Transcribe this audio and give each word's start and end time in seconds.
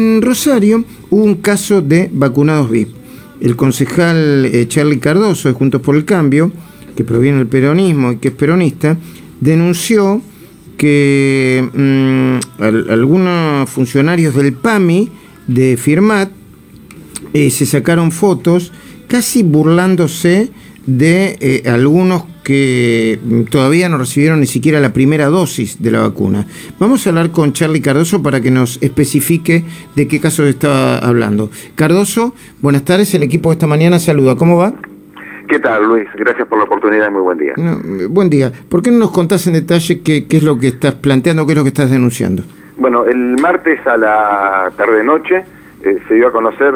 En 0.00 0.22
Rosario 0.22 0.84
hubo 1.10 1.24
un 1.24 1.34
caso 1.34 1.82
de 1.82 2.08
vacunados 2.12 2.70
VIP. 2.70 2.90
El 3.40 3.56
concejal 3.56 4.44
eh, 4.46 4.68
Charlie 4.68 5.00
Cardoso 5.00 5.48
de 5.48 5.54
Juntos 5.54 5.80
por 5.80 5.96
el 5.96 6.04
Cambio, 6.04 6.52
que 6.94 7.02
proviene 7.02 7.38
del 7.38 7.48
peronismo 7.48 8.12
y 8.12 8.18
que 8.18 8.28
es 8.28 8.34
peronista, 8.34 8.96
denunció 9.40 10.22
que 10.76 11.68
mm, 11.74 12.62
algunos 12.92 13.68
funcionarios 13.68 14.36
del 14.36 14.52
PAMI 14.52 15.08
de 15.48 15.76
Firmat 15.76 16.30
eh, 17.32 17.50
se 17.50 17.66
sacaron 17.66 18.12
fotos 18.12 18.70
casi 19.08 19.42
burlándose 19.42 20.52
de 20.88 21.36
eh, 21.40 21.68
algunos 21.70 22.24
que 22.42 23.18
todavía 23.50 23.90
no 23.90 23.98
recibieron 23.98 24.40
ni 24.40 24.46
siquiera 24.46 24.80
la 24.80 24.94
primera 24.94 25.26
dosis 25.26 25.82
de 25.82 25.90
la 25.90 26.00
vacuna. 26.00 26.46
Vamos 26.78 27.06
a 27.06 27.10
hablar 27.10 27.30
con 27.30 27.52
Charlie 27.52 27.82
Cardoso 27.82 28.22
para 28.22 28.40
que 28.40 28.50
nos 28.50 28.82
especifique 28.82 29.64
de 29.94 30.08
qué 30.08 30.18
caso 30.18 30.46
está 30.46 30.98
hablando. 30.98 31.50
Cardoso, 31.74 32.34
buenas 32.62 32.86
tardes, 32.86 33.12
el 33.14 33.22
equipo 33.22 33.50
de 33.50 33.54
esta 33.54 33.66
mañana 33.66 33.98
saluda, 33.98 34.34
¿cómo 34.36 34.56
va? 34.56 34.72
¿Qué 35.46 35.58
tal, 35.58 35.84
Luis? 35.84 36.08
Gracias 36.14 36.48
por 36.48 36.56
la 36.56 36.64
oportunidad 36.64 37.08
y 37.08 37.12
muy 37.12 37.22
buen 37.22 37.38
día. 37.38 37.54
buen 38.08 38.30
día. 38.30 38.50
¿Por 38.70 38.80
qué 38.80 38.90
no 38.90 38.98
nos 38.98 39.10
contás 39.10 39.46
en 39.46 39.52
detalle 39.52 40.00
qué, 40.00 40.26
qué 40.26 40.38
es 40.38 40.42
lo 40.42 40.58
que 40.58 40.68
estás 40.68 40.94
planteando, 40.94 41.44
qué 41.44 41.52
es 41.52 41.58
lo 41.58 41.64
que 41.64 41.68
estás 41.68 41.90
denunciando? 41.90 42.44
Bueno, 42.78 43.04
el 43.04 43.36
martes 43.42 43.86
a 43.86 43.98
la 43.98 44.72
tarde-noche 44.74 45.44
eh, 45.82 45.98
se 46.08 46.14
dio 46.14 46.28
a 46.28 46.32
conocer 46.32 46.72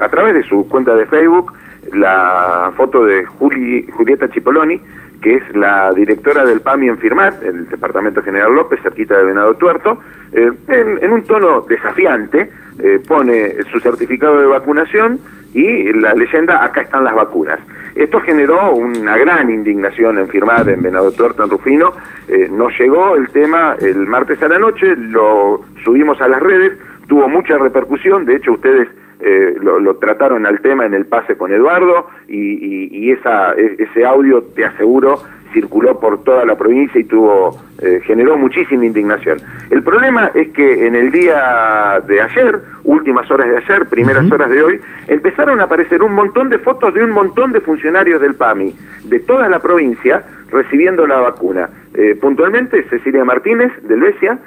a 0.00 0.08
través 0.10 0.34
de 0.34 0.44
su 0.44 0.68
cuenta 0.68 0.94
de 0.94 1.06
Facebook 1.06 1.52
la 1.92 2.72
foto 2.76 3.04
de 3.04 3.24
Juli, 3.24 3.86
Julieta 3.92 4.30
Chipoloni, 4.30 4.80
que 5.22 5.36
es 5.36 5.56
la 5.56 5.92
directora 5.92 6.44
del 6.44 6.60
PAMI 6.60 6.88
en 6.88 6.98
Firmat, 6.98 7.42
el 7.42 7.68
Departamento 7.68 8.22
General 8.22 8.52
López, 8.52 8.80
cerquita 8.82 9.16
de 9.16 9.24
Venado 9.24 9.54
Tuerto, 9.54 9.98
eh, 10.32 10.50
en, 10.68 11.12
un 11.12 11.22
tono 11.22 11.62
desafiante, 11.62 12.50
eh, 12.78 13.00
pone 13.06 13.62
su 13.70 13.78
certificado 13.80 14.40
de 14.40 14.46
vacunación 14.46 15.20
y 15.54 15.92
la 15.92 16.14
leyenda, 16.14 16.64
acá 16.64 16.82
están 16.82 17.04
las 17.04 17.14
vacunas. 17.14 17.60
Esto 17.94 18.20
generó 18.20 18.72
una 18.72 19.16
gran 19.18 19.50
indignación 19.50 20.18
en 20.18 20.28
Firmat, 20.28 20.66
en 20.68 20.82
Venado 20.82 21.12
Tuerto, 21.12 21.44
en 21.44 21.50
Rufino. 21.50 21.92
Eh, 22.26 22.48
nos 22.50 22.76
llegó 22.78 23.16
el 23.16 23.28
tema 23.28 23.76
el 23.80 24.06
martes 24.06 24.42
a 24.42 24.48
la 24.48 24.58
noche, 24.58 24.96
lo 24.96 25.60
subimos 25.84 26.20
a 26.20 26.28
las 26.28 26.40
redes, 26.40 26.72
tuvo 27.06 27.28
mucha 27.28 27.58
repercusión, 27.58 28.24
de 28.24 28.36
hecho 28.36 28.52
ustedes 28.52 28.88
eh, 29.24 29.54
lo, 29.60 29.94
trataron 29.96 30.46
al 30.46 30.60
tema 30.60 30.84
en 30.84 30.94
el 30.94 31.06
pase 31.06 31.36
con 31.36 31.52
Eduardo 31.52 32.08
y, 32.26 33.10
esa, 33.12 33.52
e, 33.54 33.76
ese 33.78 34.04
audio, 34.04 34.42
te 34.42 34.64
aseguro, 34.64 35.22
circuló 35.52 36.00
por 36.00 36.24
toda 36.24 36.44
la 36.44 36.56
provincia 36.56 37.00
y 37.00 37.04
tuvo 37.04 37.56
eh, 37.80 38.00
generó 38.04 38.36
muchísima 38.36 38.84
indignación. 38.84 39.38
El 39.70 39.84
problema 39.84 40.32
es 40.34 40.48
que 40.48 40.86
en 40.86 40.96
el 40.96 41.12
día 41.12 42.02
de 42.06 42.20
ayer, 42.20 42.60
últimas 42.82 43.30
horas 43.30 43.48
de 43.48 43.58
ayer, 43.58 43.86
primeras 43.88 44.30
horas 44.32 44.50
de 44.50 44.62
hoy, 44.62 44.80
empezaron 45.06 45.60
a 45.60 45.64
aparecer 45.64 46.02
un 46.02 46.14
montón 46.14 46.48
de 46.48 46.58
fotos 46.58 46.92
de 46.92 47.04
un 47.04 47.10
montón 47.10 47.52
de 47.52 47.60
funcionarios 47.60 48.20
del 48.20 48.34
PAMI, 48.34 48.74
de 49.04 49.20
toda 49.20 49.48
la 49.48 49.60
provincia, 49.60 50.24
recibiendo 50.50 51.06
la 51.06 51.20
vacuna. 51.20 51.68
Eh, 51.94 52.16
puntualmente, 52.20 52.82
Cecilia 52.90 53.24
Martínez, 53.24 53.70
de 53.82 53.96
Luesia, 53.96 54.38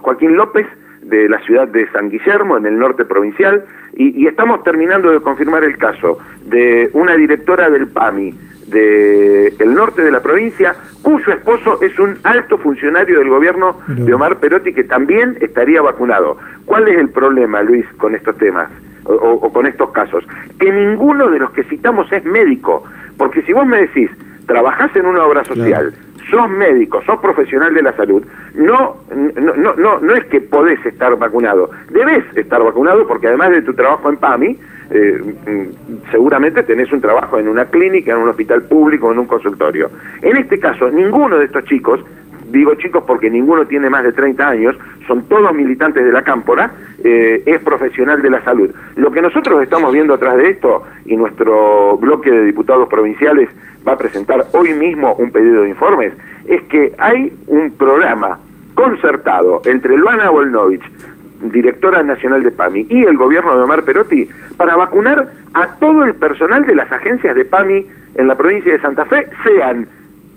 Joaquín 0.00 0.36
López, 0.36 0.66
de 1.08 1.28
la 1.28 1.40
ciudad 1.40 1.68
de 1.68 1.88
San 1.90 2.10
Guillermo, 2.10 2.56
en 2.56 2.66
el 2.66 2.78
norte 2.78 3.04
provincial, 3.04 3.64
y, 3.94 4.26
estamos 4.26 4.62
terminando 4.62 5.10
de 5.10 5.20
confirmar 5.20 5.64
el 5.64 5.78
caso 5.78 6.18
de 6.44 6.90
una 6.92 7.16
directora 7.16 7.70
del 7.70 7.88
PAMI 7.88 8.34
del 8.66 9.54
el 9.58 9.74
norte 9.74 10.02
de 10.02 10.10
la 10.10 10.20
provincia, 10.20 10.74
cuyo 11.02 11.32
esposo 11.32 11.80
es 11.80 11.96
un 12.00 12.18
alto 12.24 12.58
funcionario 12.58 13.20
del 13.20 13.28
gobierno 13.28 13.78
de 13.86 14.12
Omar 14.12 14.38
Perotti 14.38 14.74
que 14.74 14.82
también 14.82 15.38
estaría 15.40 15.80
vacunado. 15.80 16.36
¿Cuál 16.64 16.88
es 16.88 16.98
el 16.98 17.08
problema, 17.10 17.62
Luis, 17.62 17.86
con 17.96 18.14
estos 18.14 18.36
temas? 18.36 18.68
O, 19.04 19.52
con 19.52 19.66
estos 19.66 19.92
casos, 19.92 20.24
que 20.58 20.72
ninguno 20.72 21.30
de 21.30 21.38
los 21.38 21.52
que 21.52 21.62
citamos 21.62 22.12
es 22.12 22.24
médico, 22.24 22.82
porque 23.16 23.40
si 23.42 23.52
vos 23.52 23.64
me 23.64 23.82
decís, 23.82 24.10
trabajás 24.46 24.96
en 24.96 25.06
una 25.06 25.24
obra 25.24 25.44
social, 25.44 25.94
sos 26.30 26.48
médico, 26.50 27.02
sos 27.02 27.20
profesional 27.20 27.72
de 27.74 27.82
la 27.82 27.92
salud, 27.92 28.24
no, 28.54 28.96
no, 29.36 29.74
no, 29.76 29.98
no, 30.00 30.14
es 30.14 30.24
que 30.26 30.40
podés 30.40 30.84
estar 30.84 31.16
vacunado, 31.16 31.70
debes 31.90 32.24
estar 32.36 32.62
vacunado 32.62 33.06
porque 33.06 33.28
además 33.28 33.50
de 33.50 33.62
tu 33.62 33.74
trabajo 33.74 34.08
en 34.08 34.16
PAMI, 34.16 34.58
eh, 34.90 35.20
mm, 35.46 36.10
seguramente 36.10 36.62
tenés 36.62 36.92
un 36.92 37.00
trabajo 37.00 37.38
en 37.38 37.48
una 37.48 37.66
clínica, 37.66 38.12
en 38.12 38.18
un 38.18 38.28
hospital 38.28 38.62
público, 38.62 39.10
en 39.12 39.18
un 39.18 39.26
consultorio. 39.26 39.90
En 40.22 40.36
este 40.36 40.58
caso, 40.58 40.90
ninguno 40.90 41.38
de 41.38 41.46
estos 41.46 41.64
chicos, 41.64 42.00
digo 42.50 42.74
chicos 42.76 43.04
porque 43.06 43.30
ninguno 43.30 43.66
tiene 43.66 43.90
más 43.90 44.04
de 44.04 44.12
30 44.12 44.48
años, 44.48 44.76
son 45.06 45.22
todos 45.28 45.52
militantes 45.54 46.04
de 46.04 46.12
la 46.12 46.22
cámpora, 46.22 46.72
eh, 47.02 47.42
es 47.46 47.60
profesional 47.60 48.22
de 48.22 48.30
la 48.30 48.42
salud. 48.42 48.70
Lo 48.96 49.10
que 49.10 49.22
nosotros 49.22 49.62
estamos 49.62 49.92
viendo 49.92 50.14
atrás 50.14 50.36
de 50.36 50.50
esto, 50.50 50.84
y 51.04 51.16
nuestro 51.16 51.96
bloque 51.98 52.30
de 52.30 52.44
diputados 52.44 52.88
provinciales 52.88 53.48
va 53.86 53.92
a 53.92 53.98
presentar 53.98 54.46
hoy 54.52 54.72
mismo 54.74 55.14
un 55.14 55.30
pedido 55.30 55.62
de 55.62 55.70
informes, 55.70 56.12
es 56.46 56.62
que 56.64 56.92
hay 56.98 57.32
un 57.46 57.70
programa 57.72 58.38
concertado 58.74 59.62
entre 59.64 59.96
Luana 59.96 60.30
Volnovich, 60.30 60.82
directora 61.40 62.02
nacional 62.02 62.42
de 62.42 62.50
PAMI, 62.50 62.86
y 62.88 63.04
el 63.04 63.16
gobierno 63.16 63.56
de 63.56 63.62
Omar 63.62 63.84
Perotti 63.84 64.28
para 64.56 64.76
vacunar 64.76 65.28
a 65.54 65.66
todo 65.78 66.04
el 66.04 66.14
personal 66.14 66.64
de 66.66 66.74
las 66.74 66.90
agencias 66.90 67.34
de 67.34 67.44
PAMI 67.44 67.86
en 68.16 68.28
la 68.28 68.36
provincia 68.36 68.72
de 68.72 68.80
Santa 68.80 69.04
Fe, 69.04 69.28
sean 69.44 69.86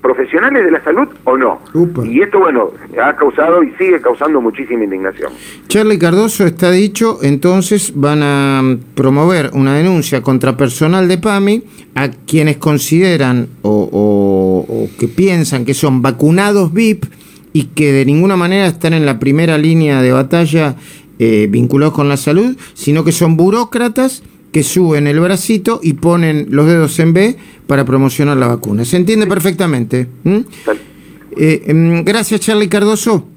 profesionales 0.00 0.64
de 0.64 0.70
la 0.70 0.82
salud 0.84 1.08
o 1.24 1.36
no. 1.36 1.60
Y 2.04 2.20
esto, 2.20 2.38
bueno, 2.38 2.70
ha 3.02 3.16
causado 3.16 3.62
y 3.62 3.72
sigue 3.72 4.00
causando 4.00 4.40
muchísima 4.40 4.84
indignación. 4.84 5.32
Charlie 5.68 5.98
Cardoso 5.98 6.46
está 6.46 6.70
dicho, 6.70 7.18
entonces 7.22 7.92
van 7.94 8.22
a 8.22 8.76
promover 8.94 9.50
una 9.54 9.74
denuncia 9.74 10.22
contra 10.22 10.56
personal 10.56 11.08
de 11.08 11.18
PAMI 11.18 11.62
a 11.94 12.10
quienes 12.10 12.58
consideran 12.58 13.48
o, 13.62 14.88
que 14.98 15.08
piensan 15.08 15.64
que 15.64 15.74
son 15.74 16.02
vacunados 16.02 16.72
VIP 16.72 17.04
y 17.52 17.64
que 17.74 17.92
de 17.92 18.04
ninguna 18.04 18.36
manera 18.36 18.66
están 18.66 18.92
en 18.92 19.06
la 19.06 19.18
primera 19.18 19.58
línea 19.58 20.02
de 20.02 20.12
batalla 20.12 20.76
eh, 21.18 21.48
vinculados 21.50 21.94
con 21.94 22.08
la 22.08 22.16
salud, 22.16 22.56
sino 22.74 23.02
que 23.04 23.12
son 23.12 23.36
burócratas 23.36 24.22
que 24.56 24.62
suben 24.62 25.06
el 25.06 25.20
bracito 25.20 25.80
y 25.82 25.92
ponen 25.92 26.46
los 26.48 26.66
dedos 26.66 26.98
en 26.98 27.12
B 27.12 27.36
para 27.66 27.84
promocionar 27.84 28.38
la 28.38 28.46
vacuna. 28.46 28.86
¿Se 28.86 28.96
entiende 28.96 29.26
perfectamente? 29.26 30.06
Eh, 30.24 31.62
em, 31.66 32.02
gracias, 32.02 32.40
Charlie 32.40 32.66
Cardoso. 32.66 33.28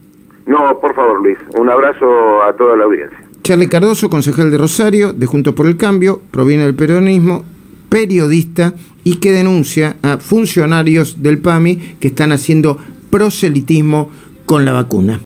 No, 0.46 0.80
por 0.80 0.96
favor, 0.96 1.22
Luis. 1.22 1.38
Un 1.58 1.70
abrazo 1.70 2.42
a 2.42 2.54
toda 2.54 2.78
la 2.78 2.86
audiencia. 2.86 3.20
Charlie 3.44 3.68
Cardoso, 3.68 4.10
concejal 4.10 4.50
de 4.50 4.58
Rosario, 4.60 5.12
de 5.12 5.26
Juntos 5.26 5.54
por 5.54 5.68
el 5.68 5.76
Cambio, 5.76 6.22
proviene 6.32 6.64
del 6.64 6.76
peronismo, 6.76 7.44
periodista 7.90 8.74
y 9.04 9.16
que 9.16 9.34
denuncia 9.34 9.98
a 10.02 10.20
funcionarios 10.20 11.22
del 11.22 11.40
PAMI 11.40 11.98
que 12.00 12.08
están 12.08 12.32
haciendo 12.32 12.78
proselitismo 13.10 14.10
con 14.46 14.64
la 14.64 14.72
vacuna. 14.72 15.18